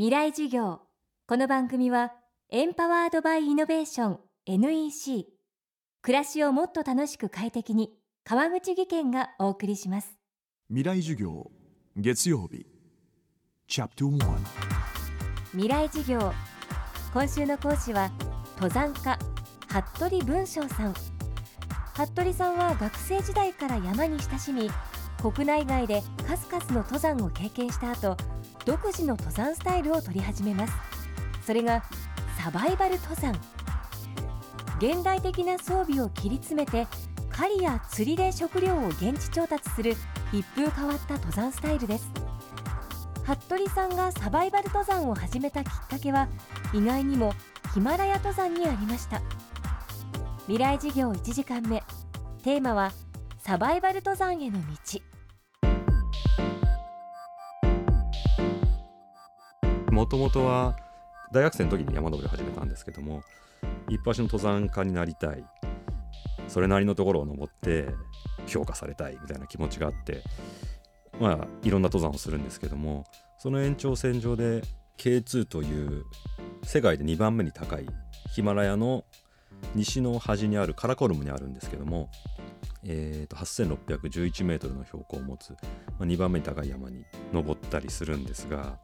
[0.00, 0.80] 未来授業。
[1.26, 2.14] この番組は
[2.48, 5.26] エンパワードバイイノベーション NEC
[6.00, 7.90] 暮らしをもっと楽しく快適に
[8.24, 10.16] 川口義賢がお送りします。
[10.70, 11.50] 未来授業
[11.98, 12.64] 月曜日。
[13.68, 14.18] チャプト1
[15.50, 16.32] 未来授業。
[17.12, 18.10] 今週の講師は
[18.54, 19.18] 登山家
[19.68, 20.94] 服部文章さん。
[21.92, 24.70] 服部さんは学生時代から山に親しみ
[25.20, 28.16] 国内外で数々の登山を経験した後
[28.64, 30.74] 独自の登山スタイルを取り始めます。
[31.46, 31.82] それが
[32.38, 33.32] サバイバル登山。
[34.78, 36.86] 現代的な装備を切り詰めて
[37.30, 39.94] 狩りや釣りで食料を現地調達する
[40.32, 42.10] 一風変わった登山スタイルです。
[43.24, 46.28] 服部さんがサバイバル登山を始めたきっかけは
[46.72, 47.32] 意外にも
[47.74, 49.20] ヒマラヤ登山にありました。
[50.46, 51.82] 未来事業1時間目。
[52.42, 52.92] テーマは
[53.38, 55.09] サバイバル登山への道。
[60.00, 60.78] もともとは
[61.30, 63.22] 大学生の時に山登りを始めたんですけども
[63.90, 65.44] 一発の登山家になりたい。
[66.48, 67.86] それなりのところを登って
[68.46, 70.22] 評価されたいみたいな気持ちがあって
[71.20, 73.04] まあいろんな登山をするんですけども
[73.38, 74.62] その延長線上で
[74.96, 76.04] K2 という
[76.64, 77.86] 世界で2番目に高い
[78.34, 79.04] ヒマラヤの
[79.74, 82.10] 西の端にあるカラコルムにあるんですけども、
[82.84, 85.56] えー、と8611メートルの標高を持つ、ま
[86.00, 88.78] あ、2番目に高い山に登ったりするんですが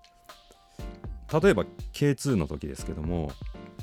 [1.32, 3.30] 例えば K2 の時ですけども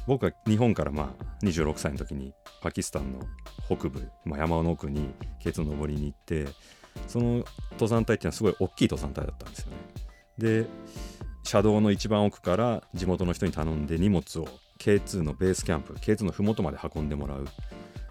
[0.07, 3.19] 僕は日本からまあ26歳の時にパキスタンの
[3.65, 5.09] 北部、まあ、山の奥に
[5.43, 6.47] K2 登りに行って
[7.07, 9.77] その登山隊っていうのはすごい大きい登山隊だったんですよね。
[10.37, 10.65] で
[11.43, 14.47] 車道の一番奥から地元の人に頼んで荷物を
[14.79, 17.45] K2 のベースキャンプ K2 の麓まで運んでもらう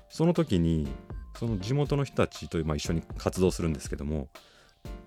[0.08, 0.86] その時に
[1.38, 4.28] その地元の人たちとまあ一緒に活動するんですけども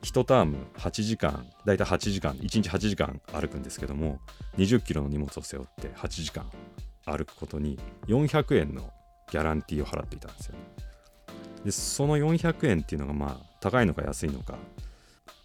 [0.06, 4.20] 1ターム8時間大体8時間1日8時間歩くんですけども
[4.58, 6.46] 20キロの荷物を背負って8時間
[7.06, 8.92] 歩くことに400円の
[9.32, 10.60] ギャランティーを払っていたんですよね。
[11.66, 14.60] でその400円っていうのがまあ高いのか安いのか、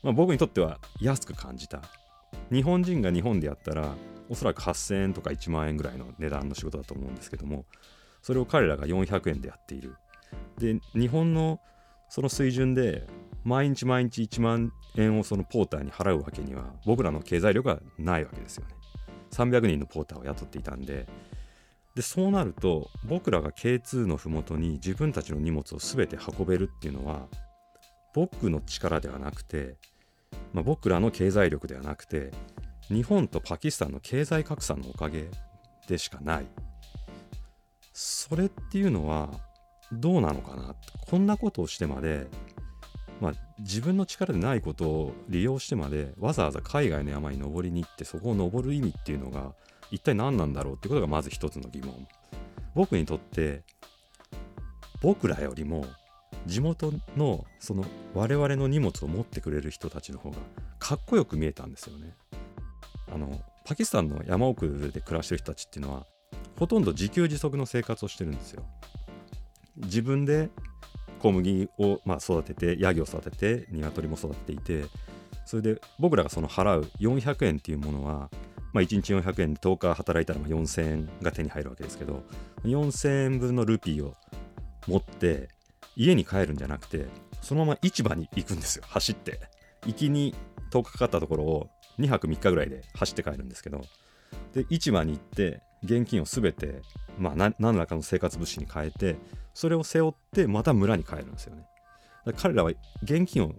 [0.03, 1.81] まあ、僕にとっては安く感じた
[2.53, 3.94] 日本人が日本でやったら
[4.28, 7.65] おそらく8000円とか1万円ぐらいの値段の仕事だと思うんですけども
[8.21, 9.97] それを彼らが400円でやっている
[10.59, 11.59] で日本の
[12.10, 13.06] その水準で
[13.45, 18.75] 毎日毎日1万円をそのポーターに払うわけには僕らの経済力がないわけですよね。
[19.31, 21.06] 300人のポーターを雇っていたんで。
[21.95, 27.27] でそうなると僕らが K2 の麓に自分たちの荷物を全て運べるっていうのは
[28.15, 29.77] 僕の力ではなくて、
[30.53, 32.31] まあ、僕らの経済力ではなくて
[32.89, 35.31] 日本とパキスタンの経済格差のおかげ
[35.89, 36.47] でしかない。
[37.93, 39.28] それっていうのは
[39.93, 40.75] どうなのかな
[41.09, 42.28] こんなことをしてまで、
[43.20, 49.53] まあ、自分の力でないことを利用してまでわざわざ海外の山に登りに行ってそこを登る意味っていうのが
[49.91, 52.06] 一体何なんだろうってことがまず一つの疑問。
[52.75, 53.62] 僕にとって
[55.03, 55.84] 僕らよりも
[56.47, 60.36] 地元のその我々の荷物を持ってくれる人たちの方が
[60.78, 62.14] かっこよく見えたんですよね。
[63.12, 66.06] あのパキスタンの山奥で暮らしてる人たちっていうのは
[66.59, 68.64] ほとんど自給自足の生活をしてるんですよ。
[69.76, 70.50] 自分で
[71.20, 74.84] 小麦をま育ててヤギを育てて鶏も育てていて
[75.44, 78.31] それで僕らがその払う400円っていうものは
[78.72, 82.22] まあ、1日400円で10日働いたら4000円が手に入るわけですけど
[82.62, 84.14] 4000円分のルピーを
[84.86, 85.48] 持って
[85.97, 87.06] 家に帰るんじゃなくて
[87.42, 89.41] そのまま市場に行くんですよ走って。
[89.86, 90.34] 行きに
[90.70, 93.82] 10日かかったところを2泊3日ぐらいで走って帰るんですけど
[94.53, 96.82] で市場に行って現金を全て、
[97.18, 99.16] まあ、何らかの生活物資に変えて
[99.54, 101.64] それを背負ってまた村に帰るんですよね。
[102.36, 102.70] 彼らは
[103.02, 103.54] 現金を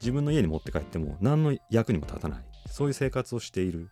[0.00, 2.44] 自分の家に持って帰っても何の役にも立たない。
[2.68, 3.90] そういう生活をしている。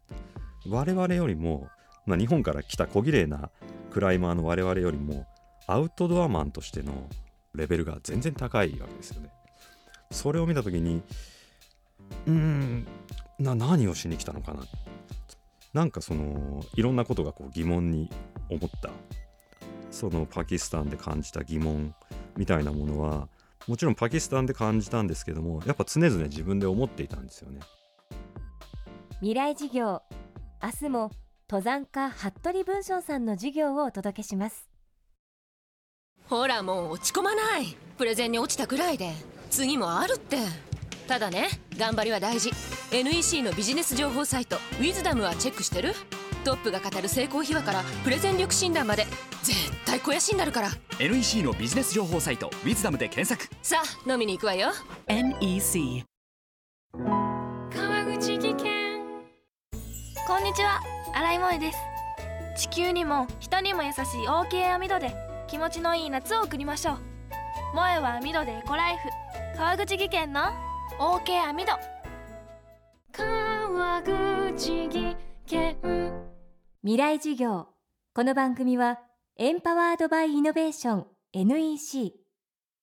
[0.68, 1.68] 我々よりも、
[2.06, 3.50] まあ、日本から来た小綺麗な
[3.90, 5.26] クライマーの我々よりも
[5.66, 7.08] アウトドアマンとしての
[7.54, 9.30] レベルが全然高いわけですよね。
[10.10, 11.02] それを見た時に
[12.26, 12.86] うーん
[13.38, 14.62] な何をしに来たのかな。
[15.72, 18.10] なんかそのいろんなことがこう疑問に
[18.48, 18.90] 思った。
[19.90, 21.94] そのパキスタンで感じた疑問
[22.36, 23.28] みたいなものは
[23.66, 27.60] もちろんパキスタンで感じたんですけどもやっぱ常々自分で思っていたんですよね。
[29.20, 30.02] 未来事業。
[30.62, 31.10] 明日も
[31.48, 34.68] 登山家服部文章さんの授業をお届けします。
[36.26, 37.76] ほらもう落ち込まない。
[37.96, 39.12] プレゼンに落ちたくらいで。
[39.50, 40.36] 次もあるって
[41.08, 42.52] ただね頑張りは大事。
[42.92, 45.94] NEC のビジネス情報サイト「ウィズダムはチェックしてる？
[46.44, 49.06] トップが語る成功秘話からプレゼン力診断まで
[49.42, 50.70] 絶対肥やしになるから。
[51.00, 53.52] NEC のビジネス情報サイト「ウィズダムで検索。
[53.62, 54.68] さあ飲みに行くわよ。
[55.06, 56.04] NEC
[56.94, 58.98] 川口技研。
[60.26, 60.80] こんにちは。
[61.14, 61.78] 新井萌です。
[62.68, 65.14] 地球にも人にも優しい OK 網戸で
[65.48, 66.98] 気持ちのいい夏を送りましょう。
[67.72, 69.08] 萌えは網戸でエコライフ。
[69.56, 70.67] 川口技研の
[70.98, 71.72] OK 網戸
[73.12, 75.16] 川口技
[75.46, 75.76] 研。
[76.82, 77.68] 未来授業。
[78.12, 78.98] この番組は
[79.36, 82.14] エンパワードバイイノベーション NEC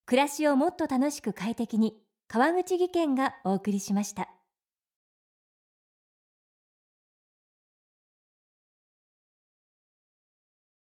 [0.06, 1.98] 暮らしをもっと楽しく快適に
[2.30, 4.35] 川口技研がお送りしました。